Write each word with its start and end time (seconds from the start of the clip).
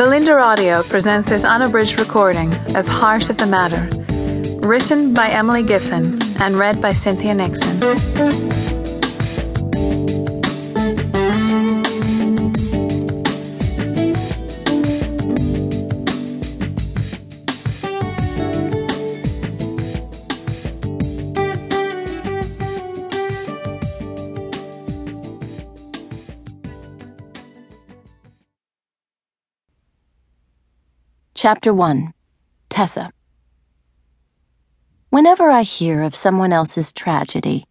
Bolinda 0.00 0.40
Audio 0.40 0.82
presents 0.84 1.28
this 1.28 1.44
unabridged 1.44 2.00
recording 2.00 2.50
of 2.74 2.88
Heart 2.88 3.28
of 3.28 3.36
the 3.36 3.44
Matter, 3.44 3.86
written 4.62 5.14
by 5.14 5.28
Emily 5.28 5.62
Giffin 5.62 6.20
and 6.40 6.54
read 6.54 6.80
by 6.80 6.92
Cynthia 6.92 7.34
Nixon. 7.34 7.80
Chapter 31.34 31.72
1 31.72 32.12
Tessa 32.68 33.10
Whenever 35.10 35.50
I 35.50 35.62
hear 35.62 36.02
of 36.04 36.14
someone 36.14 36.52
else's 36.52 36.92
tragedy, 36.92 37.66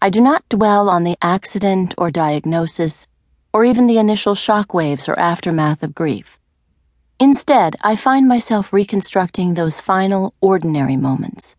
I 0.00 0.08
do 0.08 0.20
not 0.20 0.48
dwell 0.48 0.88
on 0.88 1.02
the 1.02 1.18
accident 1.20 1.92
or 1.98 2.12
diagnosis, 2.12 3.08
or 3.52 3.64
even 3.64 3.88
the 3.88 3.98
initial 3.98 4.36
shock 4.36 4.72
waves 4.72 5.08
or 5.08 5.18
aftermath 5.18 5.82
of 5.82 5.96
grief. 5.96 6.38
Instead, 7.18 7.74
I 7.82 7.96
find 7.96 8.28
myself 8.28 8.72
reconstructing 8.72 9.54
those 9.54 9.80
final, 9.80 10.32
ordinary 10.40 10.96
moments. 10.96 11.56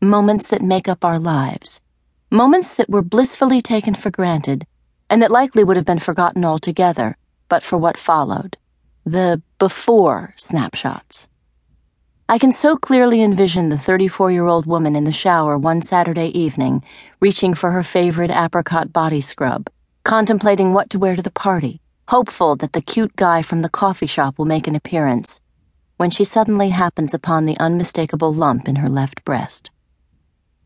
Moments 0.00 0.46
that 0.46 0.62
make 0.62 0.88
up 0.88 1.04
our 1.04 1.18
lives. 1.18 1.82
Moments 2.30 2.72
that 2.76 2.88
were 2.88 3.02
blissfully 3.02 3.60
taken 3.60 3.92
for 3.92 4.10
granted, 4.10 4.66
and 5.10 5.20
that 5.20 5.30
likely 5.30 5.62
would 5.62 5.76
have 5.76 5.84
been 5.84 5.98
forgotten 5.98 6.42
altogether, 6.42 7.18
but 7.50 7.62
for 7.62 7.76
what 7.76 7.98
followed 7.98 8.56
the 9.04 9.42
before 9.58 10.32
snapshots. 10.38 11.28
I 12.30 12.38
can 12.38 12.52
so 12.52 12.76
clearly 12.76 13.22
envision 13.22 13.70
the 13.70 13.76
34 13.76 14.30
year 14.30 14.46
old 14.46 14.64
woman 14.64 14.94
in 14.94 15.02
the 15.02 15.10
shower 15.10 15.58
one 15.58 15.82
Saturday 15.82 16.28
evening, 16.28 16.84
reaching 17.18 17.54
for 17.54 17.72
her 17.72 17.82
favorite 17.82 18.30
apricot 18.30 18.92
body 18.92 19.20
scrub, 19.20 19.68
contemplating 20.04 20.72
what 20.72 20.90
to 20.90 20.98
wear 21.00 21.16
to 21.16 21.22
the 21.22 21.32
party, 21.32 21.80
hopeful 22.06 22.54
that 22.54 22.72
the 22.72 22.82
cute 22.82 23.16
guy 23.16 23.42
from 23.42 23.62
the 23.62 23.68
coffee 23.68 24.06
shop 24.06 24.38
will 24.38 24.44
make 24.44 24.68
an 24.68 24.76
appearance, 24.76 25.40
when 25.96 26.08
she 26.08 26.22
suddenly 26.22 26.68
happens 26.68 27.12
upon 27.12 27.46
the 27.46 27.58
unmistakable 27.58 28.32
lump 28.32 28.68
in 28.68 28.76
her 28.76 28.88
left 28.88 29.24
breast. 29.24 29.72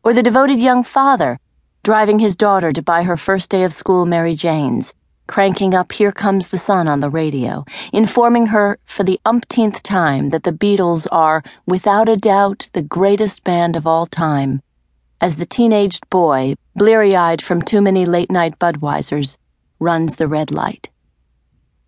Or 0.03 0.13
the 0.13 0.23
devoted 0.23 0.59
young 0.59 0.85
father, 0.85 1.39
driving 1.83 2.19
his 2.19 2.37
daughter 2.37 2.75
to 2.75 2.83
buy 2.83 3.05
her 3.05 3.17
first 3.17 3.51
day 3.51 3.65
of 3.65 3.73
school 3.73 4.05
Mary 4.05 4.35
Jane's 4.35 4.93
cranking 5.27 5.75
up 5.75 5.93
Here 5.93 6.13
Comes 6.13 6.49
the 6.49 6.59
Sun 6.59 6.87
on 6.89 7.01
the 7.01 7.11
radio, 7.11 7.65
informing 7.93 8.47
her 8.47 8.79
for 8.85 9.05
the 9.05 9.21
umpteenth 9.25 9.83
time 9.83 10.31
that 10.31 10.45
the 10.45 10.53
Beatles 10.53 11.07
are, 11.11 11.43
without 11.67 12.09
a 12.09 12.17
doubt, 12.17 12.69
the 12.73 12.83
greatest 12.83 13.45
band 13.45 13.77
of 13.77 13.87
all 13.87 14.07
time, 14.07 14.63
as 15.21 15.37
the 15.37 15.47
teenaged 15.47 16.09
boy, 16.11 16.55
bleary 16.77 17.17
eyed 17.17 17.41
from 17.41 17.63
too 17.63 17.81
many 17.81 18.05
late 18.05 18.31
night 18.31 18.59
Budweisers, 18.59 19.37
runs 19.79 20.17
the 20.17 20.29
red 20.29 20.51
light. 20.51 20.91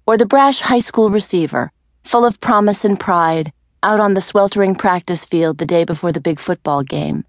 Or 0.06 0.16
the 0.16 0.26
brash 0.26 0.60
high 0.60 0.78
school 0.78 1.10
receiver, 1.10 1.72
full 2.02 2.24
of 2.24 2.40
promise 2.40 2.84
and 2.84 2.98
pride, 2.98 3.52
out 3.82 4.00
on 4.00 4.14
the 4.14 4.20
sweltering 4.20 4.74
practice 4.74 5.24
field 5.24 5.58
the 5.58 5.66
day 5.66 5.84
before 5.84 6.12
the 6.12 6.20
big 6.20 6.40
football 6.40 6.82
game, 6.82 7.24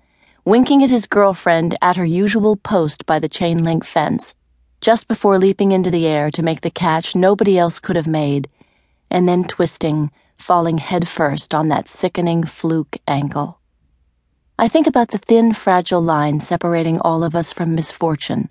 winking 0.46 0.82
at 0.84 0.90
his 0.90 1.06
girlfriend 1.06 1.78
at 1.82 1.98
her 1.98 2.06
usual 2.06 2.56
post 2.56 3.06
by 3.06 3.20
the 3.20 3.30
chain 3.30 3.64
link 3.64 3.84
fence 3.84 4.34
just 4.82 5.08
before 5.08 5.40
leaping 5.40 5.72
into 5.72 5.90
the 5.90 6.06
air 6.06 6.30
to 6.32 6.44
make 6.44 6.62
the 6.62 6.70
catch 6.70 7.16
nobody 7.16 7.58
else 7.58 7.80
could 7.80 7.96
have 7.96 8.08
made, 8.08 8.48
and 9.10 9.28
then 9.28 9.44
twisting, 9.44 10.12
falling 10.38 10.78
headfirst 10.78 11.54
on 11.54 11.70
that 11.70 11.88
sickening 11.88 12.44
fluke 12.44 12.98
ankle. 13.08 13.60
I 14.60 14.68
think 14.68 14.88
about 14.88 15.10
the 15.10 15.18
thin, 15.18 15.54
fragile 15.54 16.02
line 16.02 16.40
separating 16.40 17.00
all 17.00 17.24
of 17.24 17.36
us 17.36 17.52
from 17.54 17.76
misfortune, 17.76 18.50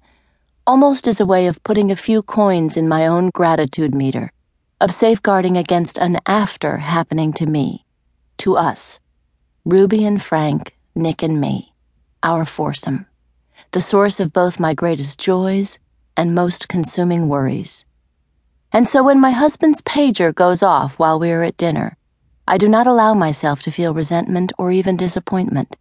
almost 0.66 1.06
as 1.06 1.20
a 1.20 1.26
way 1.26 1.46
of 1.46 1.62
putting 1.62 1.90
a 1.90 1.96
few 1.96 2.22
coins 2.22 2.76
in 2.76 2.88
my 2.88 3.06
own 3.06 3.30
gratitude 3.30 3.94
meter, 3.94 4.32
of 4.80 4.92
safeguarding 4.92 5.56
against 5.56 5.98
an 5.98 6.18
after 6.26 6.78
happening 6.78 7.32
to 7.32 7.46
me, 7.46 7.84
to 8.38 8.56
us, 8.56 9.00
Ruby 9.64 10.04
and 10.04 10.22
Frank, 10.22 10.76
Nick 10.94 11.22
and 11.22 11.40
me, 11.40 11.72
our 12.22 12.44
foursome, 12.44 13.06
the 13.72 13.80
source 13.80 14.20
of 14.20 14.32
both 14.32 14.60
my 14.60 14.74
greatest 14.74 15.18
joys 15.18 15.78
and 16.16 16.34
most 16.34 16.68
consuming 16.68 17.28
worries. 17.28 17.84
And 18.72 18.86
so 18.86 19.02
when 19.02 19.20
my 19.20 19.30
husband's 19.30 19.80
pager 19.82 20.34
goes 20.34 20.62
off 20.62 20.98
while 20.98 21.18
we 21.18 21.30
are 21.30 21.42
at 21.42 21.56
dinner, 21.56 21.96
I 22.48 22.58
do 22.58 22.68
not 22.68 22.86
allow 22.86 23.14
myself 23.14 23.62
to 23.62 23.70
feel 23.70 23.94
resentment 23.94 24.52
or 24.58 24.70
even 24.70 24.96
disappointment. 24.96 25.76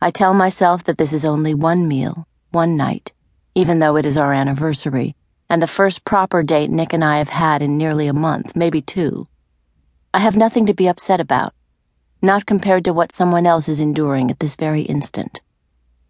I 0.00 0.10
tell 0.10 0.34
myself 0.34 0.84
that 0.84 0.98
this 0.98 1.12
is 1.12 1.24
only 1.24 1.54
one 1.54 1.86
meal, 1.86 2.26
one 2.50 2.76
night, 2.76 3.12
even 3.54 3.78
though 3.78 3.96
it 3.96 4.06
is 4.06 4.16
our 4.16 4.32
anniversary, 4.32 5.14
and 5.48 5.62
the 5.62 5.66
first 5.66 6.04
proper 6.04 6.42
date 6.42 6.70
Nick 6.70 6.92
and 6.92 7.04
I 7.04 7.18
have 7.18 7.28
had 7.28 7.62
in 7.62 7.78
nearly 7.78 8.06
a 8.06 8.12
month, 8.12 8.56
maybe 8.56 8.80
two. 8.80 9.28
I 10.12 10.18
have 10.18 10.36
nothing 10.36 10.66
to 10.66 10.74
be 10.74 10.88
upset 10.88 11.20
about, 11.20 11.54
not 12.20 12.46
compared 12.46 12.84
to 12.84 12.92
what 12.92 13.12
someone 13.12 13.46
else 13.46 13.68
is 13.68 13.80
enduring 13.80 14.30
at 14.30 14.40
this 14.40 14.56
very 14.56 14.82
instant. 14.82 15.40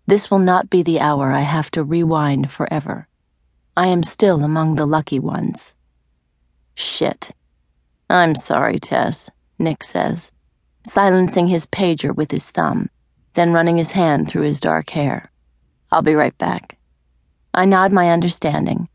This 0.07 0.31
will 0.31 0.39
not 0.39 0.71
be 0.71 0.83
the 0.83 1.01
hour 1.01 1.33
I 1.33 1.41
have 1.41 1.71
to 1.73 1.83
rewind 1.83 2.51
forever. 2.51 3.09
I 3.77 3.89
am 3.89 4.05
still 4.05 4.45
among 4.45 4.77
the 4.77 4.87
lucky 4.87 5.19
ones. 5.19 5.75
Shit. 6.77 7.33
I'm 8.09 8.37
sorry, 8.37 8.79
Tess, 8.79 9.31
Nick 9.59 9.83
says, 9.83 10.31
silencing 10.85 11.49
his 11.49 11.67
pager 11.67 12.15
with 12.15 12.31
his 12.31 12.51
thumb, 12.53 12.89
then 13.33 13.53
running 13.53 13.77
his 13.77 13.91
hand 13.91 14.29
through 14.29 14.43
his 14.43 14.61
dark 14.61 14.91
hair. 14.91 15.31
I'll 15.91 16.03
be 16.03 16.15
right 16.15 16.37
back. 16.39 16.79
I 17.53 17.65
nod 17.65 17.91
my 17.91 18.11
understanding 18.11 18.89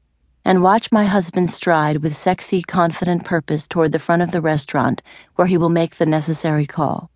and 0.46 0.64
watch 0.64 0.94
my 0.94 1.06
husband 1.06 1.50
stride 1.50 1.98
with 1.98 2.16
sexy, 2.16 2.62
confident 2.62 3.26
purpose 3.26 3.68
toward 3.68 3.92
the 3.92 4.00
front 4.00 4.22
of 4.22 4.32
the 4.32 4.42
restaurant 4.42 5.02
where 5.36 5.48
he 5.48 5.58
will 5.58 5.70
make 5.70 5.96
the 5.96 6.06
necessary 6.06 6.66
call. 6.66 7.12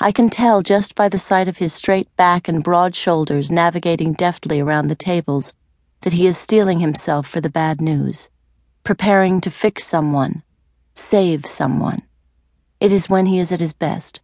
I 0.00 0.12
can 0.12 0.28
tell 0.28 0.60
just 0.60 0.94
by 0.94 1.08
the 1.08 1.18
sight 1.18 1.48
of 1.48 1.56
his 1.56 1.72
straight 1.72 2.14
back 2.16 2.46
and 2.46 2.62
broad 2.62 2.94
shoulders 2.94 3.50
navigating 3.50 4.12
deftly 4.12 4.60
around 4.60 4.88
the 4.88 4.94
tables 4.94 5.54
that 6.02 6.12
he 6.12 6.26
is 6.26 6.38
steeling 6.38 6.80
himself 6.80 7.28
for 7.28 7.40
the 7.40 7.50
bad 7.50 7.80
news, 7.80 8.28
preparing 8.84 9.40
to 9.40 9.50
fix 9.50 9.84
someone, 9.84 10.42
save 10.94 11.46
someone. 11.46 11.98
It 12.80 12.92
is 12.92 13.08
when 13.08 13.26
he 13.26 13.38
is 13.38 13.50
at 13.50 13.60
his 13.60 13.72
best. 13.72 14.20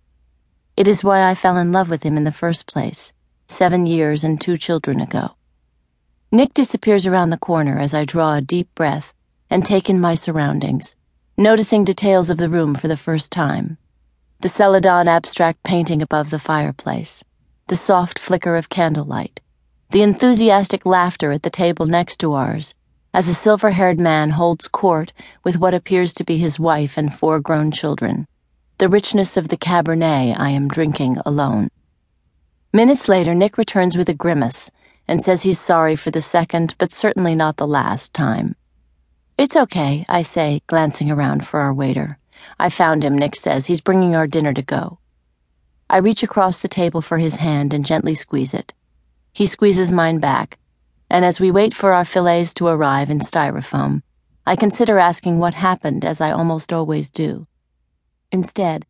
It 0.76 0.88
is 0.88 1.04
why 1.04 1.28
I 1.28 1.34
fell 1.34 1.56
in 1.56 1.72
love 1.72 1.88
with 1.88 2.02
him 2.02 2.16
in 2.16 2.24
the 2.24 2.32
first 2.32 2.66
place, 2.66 3.12
seven 3.46 3.86
years 3.86 4.24
and 4.24 4.40
two 4.40 4.56
children 4.56 5.00
ago. 5.00 5.36
Nick 6.32 6.54
disappears 6.54 7.06
around 7.06 7.30
the 7.30 7.38
corner 7.38 7.78
as 7.78 7.94
I 7.94 8.04
draw 8.04 8.34
a 8.34 8.40
deep 8.40 8.74
breath 8.74 9.14
and 9.50 9.64
take 9.64 9.88
in 9.88 10.00
my 10.00 10.14
surroundings, 10.14 10.96
noticing 11.36 11.84
details 11.84 12.30
of 12.30 12.38
the 12.38 12.48
room 12.48 12.74
for 12.74 12.88
the 12.88 12.96
first 12.96 13.30
time. 13.30 13.78
The 14.40 14.48
Celadon 14.48 15.06
abstract 15.06 15.62
painting 15.62 16.02
above 16.02 16.30
the 16.30 16.38
fireplace, 16.38 17.22
the 17.68 17.76
soft 17.76 18.18
flicker 18.18 18.56
of 18.56 18.68
candlelight, 18.68 19.40
the 19.90 20.02
enthusiastic 20.02 20.84
laughter 20.84 21.32
at 21.32 21.42
the 21.42 21.50
table 21.50 21.86
next 21.86 22.16
to 22.18 22.32
ours, 22.32 22.74
as 23.12 23.28
a 23.28 23.34
silver 23.34 23.70
haired 23.70 24.00
man 24.00 24.30
holds 24.30 24.66
court 24.66 25.12
with 25.44 25.56
what 25.56 25.74
appears 25.74 26.12
to 26.12 26.24
be 26.24 26.38
his 26.38 26.58
wife 26.58 26.98
and 26.98 27.14
four 27.14 27.38
grown 27.38 27.70
children, 27.70 28.26
the 28.78 28.88
richness 28.88 29.36
of 29.36 29.48
the 29.48 29.56
Cabernet 29.56 30.38
I 30.38 30.50
am 30.50 30.66
drinking 30.68 31.18
alone. 31.24 31.70
Minutes 32.72 33.08
later, 33.08 33.34
Nick 33.34 33.56
returns 33.56 33.96
with 33.96 34.08
a 34.08 34.14
grimace 34.14 34.70
and 35.06 35.22
says 35.22 35.42
he's 35.42 35.60
sorry 35.60 35.94
for 35.94 36.10
the 36.10 36.20
second, 36.20 36.74
but 36.78 36.90
certainly 36.90 37.36
not 37.36 37.56
the 37.56 37.66
last 37.66 38.12
time. 38.12 38.56
It's 39.38 39.56
okay, 39.56 40.04
I 40.08 40.22
say, 40.22 40.62
glancing 40.66 41.10
around 41.10 41.46
for 41.46 41.60
our 41.60 41.72
waiter. 41.72 42.18
I 42.58 42.68
found 42.68 43.04
him, 43.04 43.16
Nick 43.16 43.36
says. 43.36 43.66
He's 43.66 43.80
bringing 43.80 44.16
our 44.16 44.26
dinner 44.26 44.52
to 44.52 44.62
go. 44.62 44.98
I 45.88 45.98
reach 45.98 46.22
across 46.22 46.58
the 46.58 46.68
table 46.68 47.02
for 47.02 47.18
his 47.18 47.36
hand 47.36 47.74
and 47.74 47.84
gently 47.84 48.14
squeeze 48.14 48.54
it. 48.54 48.72
He 49.34 49.46
squeezes 49.46 49.90
mine 49.90 50.20
back, 50.20 50.60
and 51.10 51.24
as 51.24 51.40
we 51.40 51.50
wait 51.50 51.74
for 51.74 51.92
our 51.92 52.04
fillets 52.04 52.54
to 52.54 52.68
arrive 52.68 53.10
in 53.10 53.18
styrofoam, 53.18 54.02
I 54.46 54.54
consider 54.54 54.96
asking 54.96 55.40
what 55.40 55.54
happened 55.54 56.04
as 56.04 56.20
I 56.20 56.30
almost 56.30 56.72
always 56.72 57.10
do. 57.10 57.48
Instead, 58.30 58.86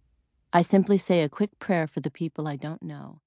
I 0.52 0.60
simply 0.60 0.98
say 0.98 1.22
a 1.22 1.30
quick 1.30 1.58
prayer 1.58 1.86
for 1.86 2.00
the 2.00 2.10
people 2.10 2.46
I 2.46 2.56
don't 2.56 2.82
know. 2.82 3.20